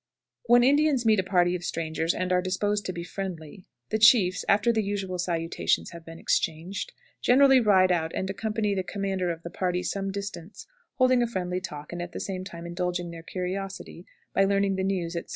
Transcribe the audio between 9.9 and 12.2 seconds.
distance, holding a friendly talk, and, at the